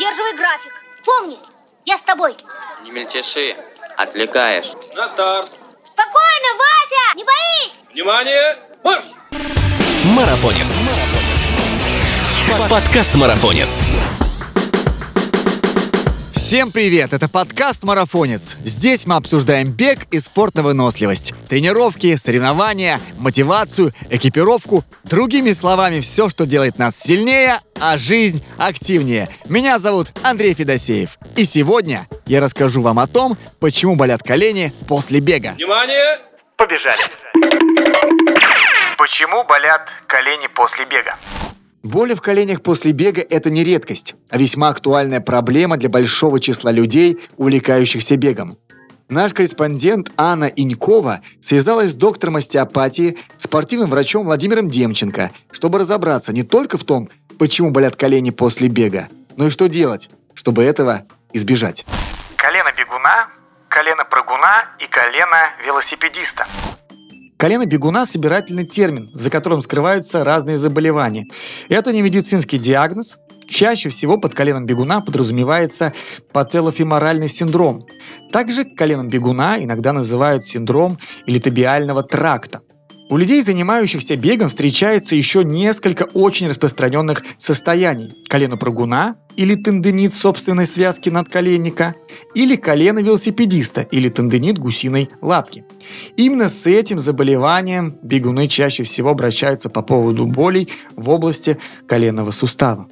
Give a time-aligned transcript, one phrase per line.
[0.00, 0.72] Выдерживай график.
[1.04, 1.38] Помни,
[1.84, 2.34] я с тобой.
[2.84, 3.54] Не мельчеши,
[3.98, 4.72] отвлекаешь.
[4.94, 5.50] На старт.
[5.84, 7.16] Спокойно, Вася!
[7.16, 7.74] Не боись!
[7.92, 9.04] Внимание, марш!
[10.04, 10.78] Марафонец.
[12.70, 13.84] Подкаст Марафонец.
[16.50, 17.12] Всем привет!
[17.12, 18.56] Это подкаст «Марафонец».
[18.64, 21.32] Здесь мы обсуждаем бег и спорт на выносливость.
[21.48, 24.82] Тренировки, соревнования, мотивацию, экипировку.
[25.04, 29.28] Другими словами, все, что делает нас сильнее, а жизнь активнее.
[29.48, 31.18] Меня зовут Андрей Федосеев.
[31.36, 35.52] И сегодня я расскажу вам о том, почему болят колени после бега.
[35.52, 36.18] Внимание!
[36.56, 36.98] Побежали!
[38.98, 41.14] Почему болят колени после бега?
[41.82, 46.70] Боли в коленях после бега– это не редкость, а весьма актуальная проблема для большого числа
[46.72, 48.52] людей, увлекающихся бегом.
[49.08, 56.42] Наш корреспондент Анна Инькова связалась с доктором остеопатии, спортивным врачом Владимиром Демченко, чтобы разобраться не
[56.42, 61.86] только в том, почему болят колени после бега, но и что делать, чтобы этого избежать.
[62.36, 63.28] Колено бегуна,
[63.68, 66.46] колено прыгуна и колено велосипедиста.
[67.40, 71.26] Колено бегуна– собирательный термин, за которым скрываются разные заболевания.
[71.70, 73.16] Это не медицинский диагноз.
[73.48, 75.94] Чаще всего под коленом бегуна подразумевается
[76.34, 77.80] пателофеморальный синдром.
[78.30, 82.60] Также коленом бегуна иногда называют синдром илитобиального тракта.
[83.08, 88.12] У людей, занимающихся бегом, встречается еще несколько очень распространенных состояний.
[88.28, 91.94] Колено прыгуна или тендинит собственной связки надколенника,
[92.34, 95.64] или колено велосипедиста или тендинит гусиной лапки.
[96.16, 102.86] Именно с этим заболеванием бегуны чаще всего обращаются по поводу болей в области коленного сустава.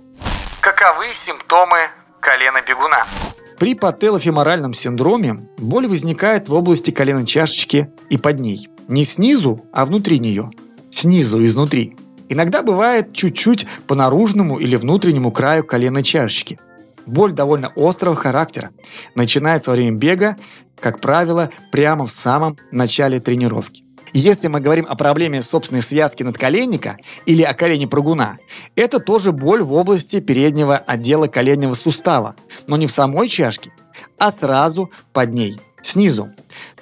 [0.61, 1.79] Каковы симптомы
[2.21, 3.05] колена бегуна?
[3.59, 9.85] При пателофеморальном синдроме боль возникает в области колена чашечки и под ней– не снизу, а
[9.85, 10.51] внутри нее.
[10.91, 11.95] Снизу, изнутри.
[12.31, 16.59] Иногда бывает чуть-чуть по наружному или внутреннему краю колена чашечки.
[17.09, 18.71] Боль довольно острого характера.
[19.15, 20.37] Начинается во время бега,
[20.79, 23.83] как правило, прямо в самом начале тренировки.
[24.13, 28.39] Если мы говорим о проблеме собственной связки надколенника или о колене прыгуна,
[28.75, 32.35] это тоже боль в области переднего отдела коленного сустава,
[32.67, 33.71] но не в самой чашке,
[34.19, 36.31] а сразу под ней, снизу.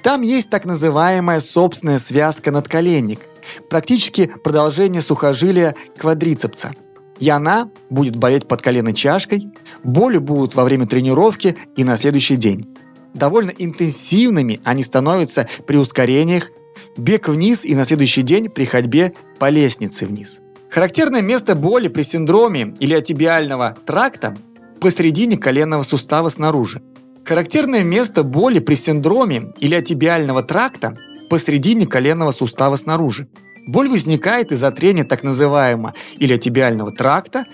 [0.03, 3.21] Там есть так называемая собственная связка надколенник,
[3.69, 6.73] практически продолжение сухожилия квадрицепса.
[7.19, 9.45] И она будет болеть под коленной чашкой,
[9.83, 12.77] боли будут во время тренировки и на следующий день.
[13.15, 16.51] Довольно интенсивными они становятся при ускорениях,
[16.97, 20.41] бег вниз и на следующий день при ходьбе по лестнице вниз.
[20.71, 24.37] Характерное место боли при синдроме или атибиального тракта
[24.81, 26.83] посередине коленного сустава снаружи.
[27.25, 30.99] Характерное место боли при синдроме или атибиального тракта
[31.31, 33.27] посредине коленного сустава снаружи.
[33.67, 37.45] Боль возникает из-за трения так называемого или атибиального тракта,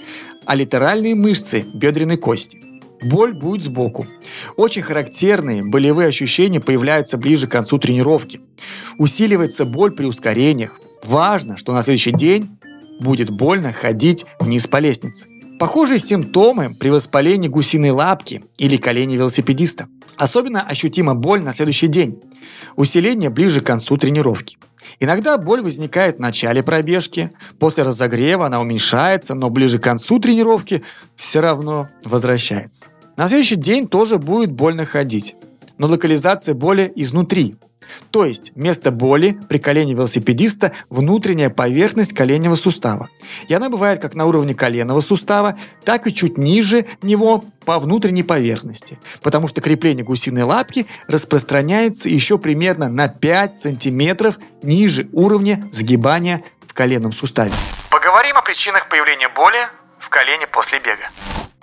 [0.45, 2.61] а латеральные мышцы бедренной кости.
[3.03, 4.07] Боль будет сбоку.
[4.57, 8.41] Очень характерные болевые ощущения появляются ближе к концу тренировки.
[8.99, 10.79] Усиливается боль при ускорениях.
[11.03, 12.59] Важно, что на следующий день
[13.01, 15.29] будет больно ходить вниз по лестнице.
[15.59, 19.89] Похожие симптомы при воспалении гусиной лапки или колени велосипедиста.
[20.17, 22.23] Особенно ощутима боль на следующий день.
[22.77, 24.59] Усиление ближе к концу тренировки.
[25.01, 30.83] Иногда боль возникает в начале пробежки, после разогрева она уменьшается, но ближе к концу тренировки
[31.17, 32.87] все равно возвращается.
[33.17, 35.37] На следующий день тоже будет больно ходить,
[35.79, 37.55] но локализация боли изнутри–
[38.11, 43.09] то есть место боли при колене велосипедиста– внутренняя поверхность коленного сустава.
[43.49, 48.23] И она бывает как на уровне коленного сустава, так и чуть ниже него по внутренней
[48.23, 56.43] поверхности, потому что крепление гусиной лапки распространяется еще примерно на 5 сантиметров ниже уровня сгибания
[56.67, 57.53] в коленном суставе.
[57.91, 59.69] Поговорим о причинах появления боли
[59.99, 61.09] в колене после бега.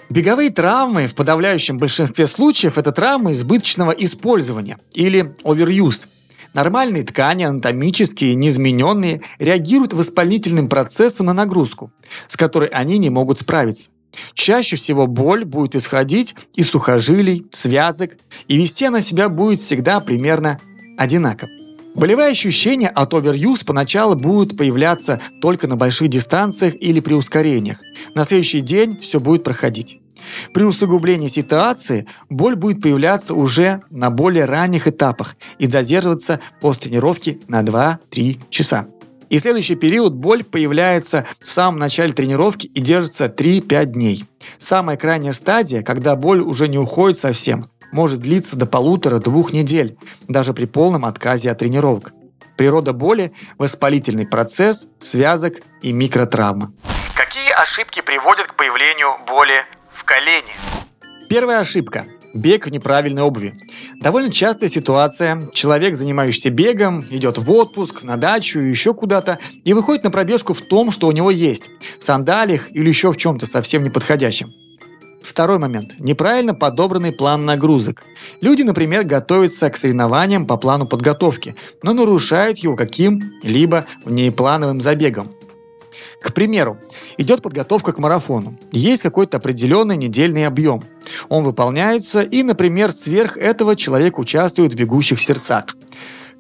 [0.10, 6.08] Беговые травмы в подавляющем большинстве случаев это травмы избыточного использования или overuse.
[6.56, 11.92] Нормальные ткани, анатомические, неизмененные, реагируют воспалительным процессом на нагрузку,
[12.28, 13.92] с которой они не могут справиться.
[14.34, 18.18] Чаще всего боль будет исходить из сухожилий, связок,
[18.48, 20.60] и вести она себя будет всегда примерно
[20.98, 21.52] одинаково.
[21.94, 27.78] Болевые ощущения от оверюз поначалу будут появляться только на больших дистанциях или при ускорениях.
[28.16, 29.99] На следующий день все будет проходить.
[30.54, 37.42] При усугублении ситуации боль будет появляться уже на более ранних этапах и задерживаться после тренировки
[37.48, 38.88] на 2-3 часа.
[39.30, 44.24] И следующий период боль появляется в самом начале тренировки и держится 3-5 дней.
[44.58, 50.54] Самая крайняя стадия, когда боль уже не уходит совсем, может длиться до полутора-двух недель, даже
[50.54, 52.12] при полном отказе от тренировок.
[52.58, 56.74] Природа боли– воспалительный процесс, связок и микротравма.
[57.16, 59.64] Какие ошибки приводят к появлению боли
[60.10, 60.56] в колене?
[61.30, 63.54] Первая ошибка– бег в неправильной обуви.
[64.02, 65.48] Довольно частая ситуация.
[65.54, 70.62] Человек, занимающийся бегом, идет в отпуск, на дачу, еще куда-то, и выходит на пробежку в
[70.62, 71.70] том, что у него есть.
[72.00, 74.52] В сандалиях или еще в чем-то совсем неподходящем.
[75.22, 76.00] Второй момент.
[76.00, 78.04] Неправильно подобранный план нагрузок.
[78.42, 85.28] Люди, например, готовятся к соревнованиям по плану подготовки, но нарушают его каким-либо внеплановым забегом.
[86.22, 86.78] К примеру,
[87.18, 88.58] идет подготовка к марафону.
[88.72, 90.84] Есть какой-то определенный недельный объем.
[91.30, 95.66] Он выполняется, и, например, сверх этого человек участвует в бегущих сердцах.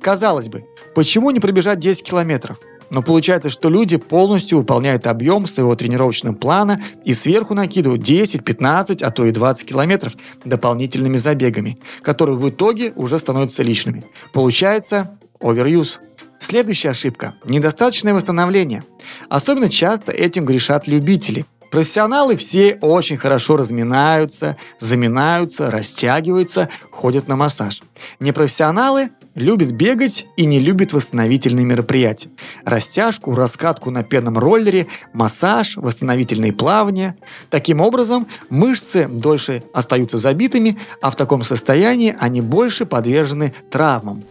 [0.01, 0.65] Казалось бы,
[0.95, 2.59] почему не пробежать 10 километров?
[2.89, 9.03] Но получается, что люди полностью выполняют объем своего тренировочного плана и сверху накидывают 10, 15,
[9.03, 10.13] а то и 20 километров
[10.43, 14.05] дополнительными забегами, которые в итоге уже становятся лишними.
[14.33, 15.99] Получается оверюз.
[16.39, 18.83] Следующая ошибка– недостаточное восстановление.
[19.29, 21.45] Особенно часто этим грешат любители.
[21.69, 27.83] Профессионалы все очень хорошо разминаются, заминаются, растягиваются, ходят на массаж.
[28.19, 32.29] Непрофессионалы любит бегать и не любит восстановительные мероприятия.
[32.65, 37.15] Растяжку, раскатку на пенном роллере, массаж, восстановительные плавания.
[37.49, 44.23] Таким образом, мышцы дольше остаются забитыми, а в таком состоянии они больше подвержены травмам.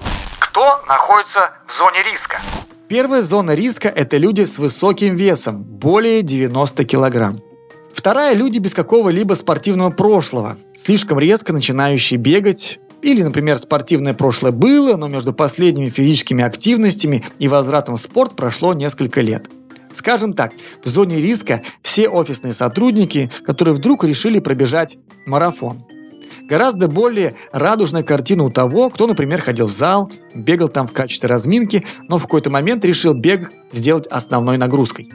[0.50, 2.40] Кто находится в зоне риска?
[2.88, 7.38] Первая зона риска– это люди с высоким весом, более 90 килограмм.
[7.92, 14.96] Вторая– люди без какого-либо спортивного прошлого, слишком резко начинающие бегать, или, например, спортивное прошлое было,
[14.96, 19.50] но между последними физическими активностями и возвратом в спорт прошло несколько лет.
[19.92, 20.52] Скажем так,
[20.82, 24.96] в зоне риска все офисные сотрудники, которые вдруг решили пробежать
[25.26, 25.84] марафон.
[26.48, 31.28] Гораздо более радужная картина у того, кто, например, ходил в зал, бегал там в качестве
[31.28, 35.12] разминки, но в какой-то момент решил бег сделать основной нагрузкой.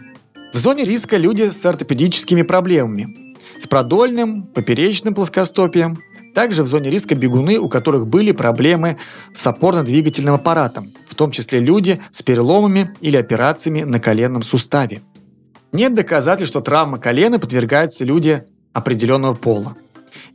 [0.54, 5.98] В зоне риска люди с ортопедическими проблемами, с продольным, поперечным плоскостопием,
[6.36, 8.98] также в зоне риска бегуны, у которых были проблемы
[9.34, 15.02] с опорно-двигательным аппаратом, в том числе люди с переломами или операциями на коленном суставе.
[15.72, 18.44] Нет доказательств, что травма колена подвергаются люди
[18.74, 19.76] определенного пола.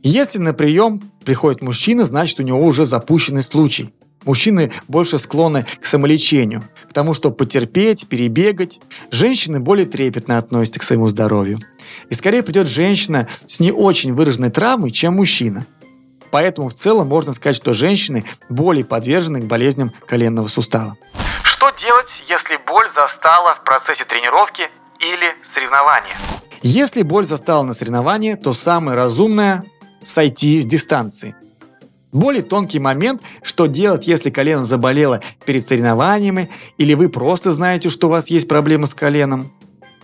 [0.01, 3.93] Если на прием приходит мужчина, значит у него уже запущенный случай.
[4.25, 8.79] Мужчины больше склонны к самолечению, к тому, чтобы потерпеть, перебегать.
[9.11, 11.59] Женщины более трепетно относятся к своему здоровью.
[12.09, 15.65] И скорее придет женщина с не очень выраженной травмой, чем мужчина–
[16.31, 20.95] Поэтому в целом можно сказать, что женщины более подвержены к болезням коленного сустава.
[21.43, 24.69] Что делать, если боль застала в процессе тренировки
[24.99, 26.15] или соревнования?
[26.61, 29.63] Если боль застала на соревновании, то самое разумное–
[30.03, 31.35] сойти с дистанции.
[32.11, 38.07] Более тонкий момент, что делать, если колено заболело перед соревнованиями, или вы просто знаете, что
[38.07, 39.51] у вас есть проблемы с коленом.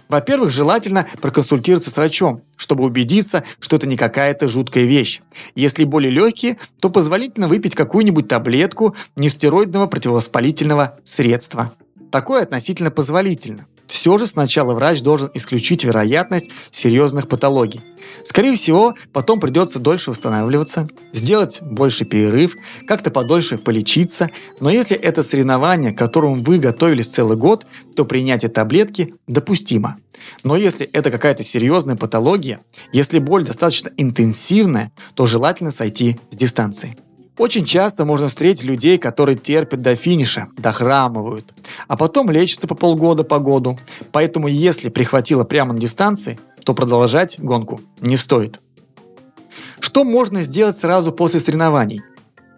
[0.08, 5.22] Во-первых, желательно проконсультироваться с врачом, чтобы убедиться, что это не какая-то жуткая вещь.
[5.56, 11.74] Если боли легкие, то позволительно выпить какую-нибудь таблетку нестероидного противовоспалительного средства.
[12.12, 13.66] Такое относительно позволительно.
[13.88, 17.82] Все же сначала врач должен исключить вероятность серьезных патологий.
[18.24, 22.56] Скорее всего, потом придется дольше восстанавливаться, сделать больше перерыв,
[22.88, 24.30] как-то подольше полечиться.
[24.60, 27.66] Но если это соревнование, к которому вы готовились целый год,
[27.96, 29.98] то принятие таблетки допустимо.
[30.44, 32.60] Но если это какая-то серьезная патология,
[32.92, 36.98] если боль достаточно интенсивная, то желательно сойти с дистанции.
[37.38, 41.54] Очень часто можно встретить людей, которые терпят до финиша, дохрамывают,
[41.88, 43.78] а потом лечатся по полгода по году.
[44.12, 48.60] Поэтому если прихватило прямо на дистанции, то продолжать гонку не стоит.
[49.82, 52.02] Что можно сделать сразу после соревнований?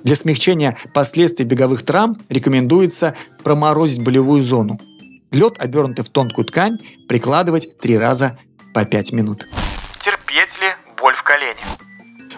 [0.03, 4.79] Для смягчения последствий беговых травм рекомендуется проморозить болевую зону.
[5.31, 6.77] Лед, обернутый в тонкую ткань,
[7.09, 8.37] прикладывать три раза
[8.73, 9.47] по 5 минут.
[9.99, 10.67] Терпеть ли
[11.01, 11.57] боль в колене?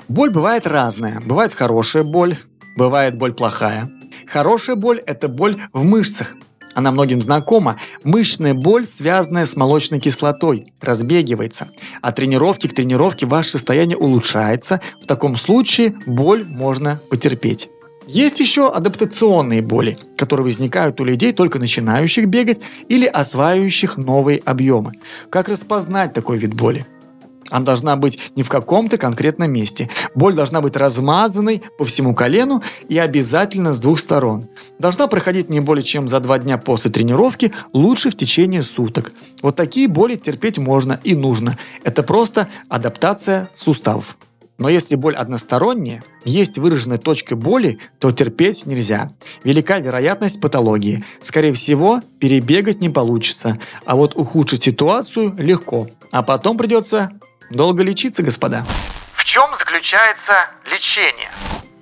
[0.10, 1.22] Боль бывает разная.
[1.22, 2.36] Бывает хорошая боль,
[2.76, 3.92] бывает боль плохая.
[4.26, 6.34] Хорошая боль– это боль в мышцах.
[6.74, 7.78] Она многим знакома.
[8.04, 11.70] Мышечная боль, связанная с молочной кислотой, разбегивается.
[12.02, 14.82] От тренировки к тренировке ваше состояние улучшается.
[15.02, 17.70] В таком случае боль можно потерпеть.
[18.08, 24.94] Есть еще адаптационные боли, которые возникают у людей, только начинающих бегать или осваивающих новые объемы.
[25.30, 26.84] Как распознать такой вид боли?
[27.50, 29.90] Она должна быть не в каком-то конкретном месте.
[30.16, 34.48] Боль должна быть размазанной по всему колену и обязательно с двух сторон.
[34.80, 39.12] Должна проходить не более чем за два дня после тренировки, лучше в течение суток.
[39.42, 41.58] Вот такие боли терпеть можно и нужно.
[41.84, 44.18] Это просто адаптация суставов.
[44.60, 49.08] Но если боль односторонняя, есть выраженная точка боли, то терпеть нельзя.
[49.46, 51.02] Велика вероятность патологии.
[51.22, 53.58] Скорее всего, перебегать не получится.
[53.86, 55.88] А вот ухудшить ситуацию легко.
[56.12, 57.12] А потом придется
[57.50, 58.66] долго лечиться, господа.
[59.14, 60.34] В чем заключается
[60.66, 61.30] лечение?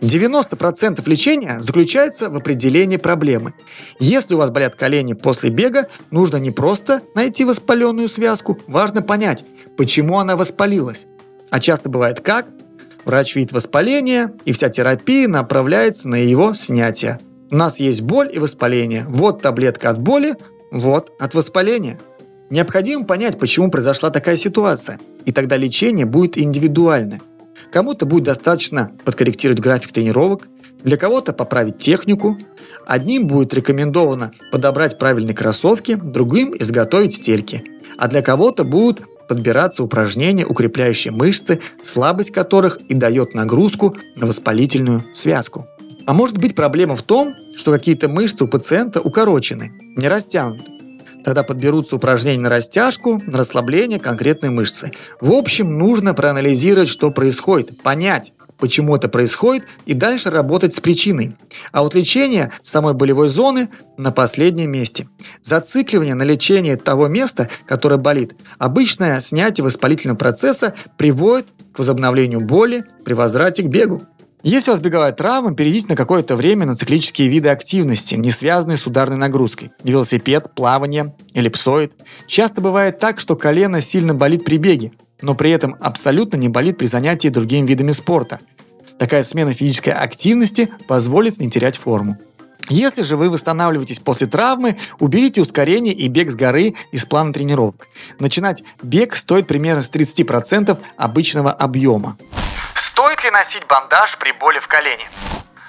[0.02, 3.54] 90% лечения заключается в определении проблемы.
[4.00, 9.44] Если у вас болят колени после бега, нужно не просто найти воспаленную связку, важно понять,
[9.76, 11.08] почему она воспалилась.
[11.50, 12.48] А часто бывает как?
[13.06, 17.20] Врач видит воспаление, и вся терапия направляется на его снятие.
[17.50, 19.06] У нас есть боль и воспаление.
[19.08, 20.36] Вот таблетка от боли,
[20.72, 21.98] вот от воспаления.
[22.50, 27.22] Необходимо понять, почему произошла такая ситуация, и тогда лечение будет индивидуальное.
[27.72, 30.48] Кому-то будет достаточно подкорректировать график тренировок,
[30.84, 32.38] для кого-то поправить технику.
[32.86, 37.64] Одним будет рекомендовано подобрать правильные кроссовки, другим изготовить стельки.
[37.98, 45.04] А для кого-то будут подбираться упражнения, укрепляющие мышцы, слабость которых и дает нагрузку на воспалительную
[45.14, 45.66] связку.
[46.06, 50.77] А может быть проблема в том, что какие-то мышцы у пациента укорочены, не растянуты.
[51.24, 54.92] Тогда подберутся упражнения на растяжку, на расслабление конкретной мышцы.
[55.20, 61.36] В общем, нужно проанализировать, что происходит, понять, почему это происходит, и дальше работать с причиной.
[61.72, 65.08] А вот лечение самой болевой зоны на последнем месте.
[65.42, 72.84] Зацикливание на лечении того места, которое болит, обычное снятие воспалительного процесса приводит к возобновлению боли
[73.06, 74.02] при возврате к бегу.
[74.44, 78.86] Если вас беговая травма, перейдите на какое-то время на циклические виды активности, не связанные с
[78.86, 79.72] ударной нагрузкой.
[79.84, 81.94] Велосипед, плавание, эллипсоид.
[82.28, 84.92] Часто бывает так, что колено сильно болит при беге,
[85.22, 88.40] но при этом абсолютно не болит при занятии другими видами спорта.
[89.00, 92.18] Такая смена физической активности позволит не терять форму.
[92.70, 97.88] Если же вы восстанавливаетесь после травмы, уберите ускорение и бег с горы из плана тренировок.
[98.20, 102.18] Начинать бег стоит примерно с 30% обычного объема.
[102.98, 105.08] Стоит ли носить бандаж при боли в колене?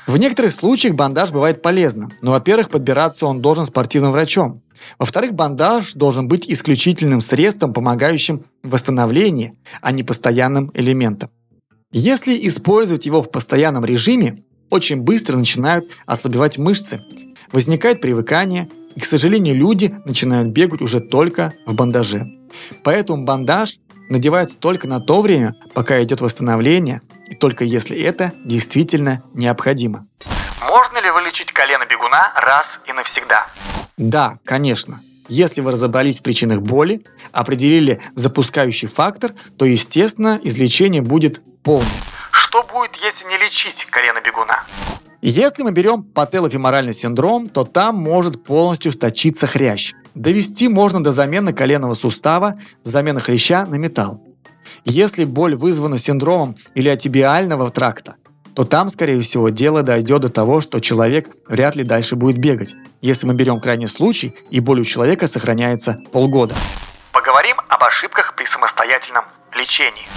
[0.06, 4.62] В некоторых случаях бандаж бывает полезным, но, во-первых, подбираться он должен спортивным врачом.
[4.98, 11.28] Во-вторых, бандаж должен быть исключительным средством, помогающим в восстановлении, а не постоянным элементом.
[11.92, 14.36] Если использовать его в постоянном режиме,
[14.70, 17.04] очень быстро начинают ослабевать мышцы,
[17.52, 22.24] возникает привыкание, и, к сожалению, люди начинают бегать уже только в бандаже.
[22.82, 23.74] Поэтому бандаж
[24.08, 30.06] надевается только на то время, пока идет восстановление, и только если это действительно необходимо.
[30.60, 33.46] Можно ли вылечить колено бегуна раз и навсегда?
[33.96, 35.00] Да, конечно.
[35.28, 41.88] Если вы разобрались в причинах боли, определили запускающий фактор, то, естественно, излечение будет полным.
[42.30, 44.64] Что будет, если не лечить колено бегуна?
[45.20, 49.92] Если мы берем пателофеморальный синдром, то там может полностью сточиться хрящ.
[50.14, 54.22] Довести можно до замены коленного сустава, замены хряща на металл.
[54.90, 58.14] Если боль вызвана синдромом илиотибиального тракта,
[58.56, 62.74] то там, скорее всего, дело дойдет до того, что человек вряд ли дальше будет бегать.
[63.02, 66.54] Если мы берем крайний случай, и боль у человека сохраняется полгода.
[67.12, 70.08] Поговорим об ошибках при самостоятельном лечении.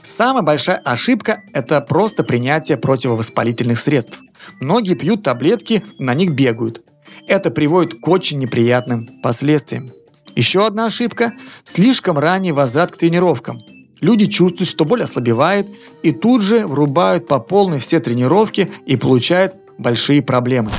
[0.00, 4.20] Самая большая ошибка– это просто принятие противовоспалительных средств.
[4.60, 6.82] Многие пьют таблетки, на них бегают.
[7.26, 9.90] Это приводит к очень неприятным последствиям.
[10.36, 11.32] Еще одна ошибка–
[11.64, 13.58] слишком ранний возврат к тренировкам.
[14.00, 15.66] Люди чувствуют, что боль ослабевает,
[16.02, 20.70] и тут же врубают по полной все тренировки и получают большие проблемы.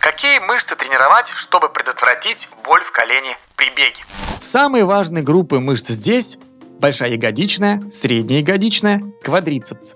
[0.00, 4.04] Какие мышцы тренировать, чтобы предотвратить боль в колене при беге?
[4.40, 6.38] Самые важные группы мышц здесь–
[6.80, 9.94] большая ягодичная, средняя ягодичная, квадрицепс.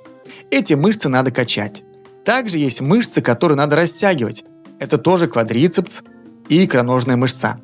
[0.51, 1.83] Эти мышцы надо качать.
[2.25, 4.45] Также есть мышцы, которые надо растягивать.
[4.79, 6.03] Это тоже квадрицепс
[6.49, 7.61] и икроножная мышца.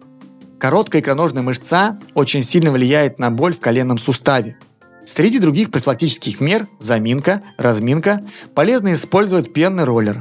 [0.58, 4.58] Короткая икроножная мышца очень сильно влияет на боль в коленном суставе.
[5.06, 8.22] Среди других профилактических мер– заминка, разминка–
[8.54, 10.20] полезно использовать пенный роллер.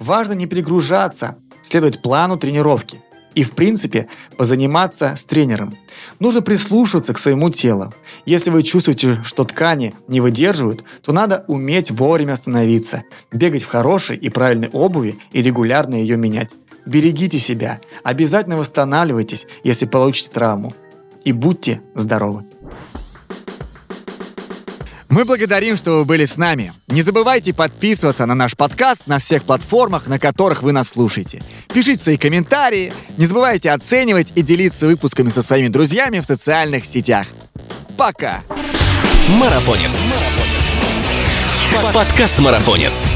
[0.00, 3.00] Важно не перегружаться, следовать плану тренировки.
[3.34, 5.74] И, в принципе, позаниматься с тренером.
[6.20, 7.92] Нужно прислушиваться к своему телу.
[8.26, 14.16] Если вы чувствуете, что ткани не выдерживают, то надо уметь вовремя остановиться, бегать в хорошей
[14.16, 16.54] и правильной обуви и регулярно ее менять.
[16.86, 20.74] Берегите себя, обязательно восстанавливайтесь, если получите травму.
[21.24, 22.44] И будьте здоровы!
[25.08, 26.72] Мы благодарим, что вы были с нами.
[26.88, 31.42] Не забывайте подписываться на наш подкаст на всех платформах, на которых вы нас слушаете.
[31.72, 37.28] Пишите свои комментарии, не забывайте оценивать и делиться выпусками со своими друзьями в социальных сетях.
[37.96, 38.42] Пока!
[39.28, 40.02] Марафонец.
[41.92, 43.08] Подкаст Марафонец.